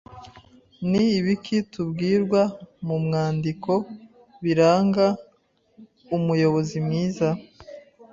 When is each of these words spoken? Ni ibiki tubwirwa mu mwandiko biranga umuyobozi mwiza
Ni 0.89 1.03
ibiki 1.17 1.57
tubwirwa 1.71 2.41
mu 2.87 2.95
mwandiko 3.05 3.71
biranga 4.43 5.05
umuyobozi 6.15 6.77
mwiza 6.85 7.29